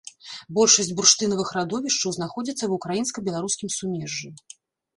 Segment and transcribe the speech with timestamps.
[0.57, 4.35] Большасць бурштынавых радовішчаў знаходзіцца ва ўкраінска-беларускім сумежжы.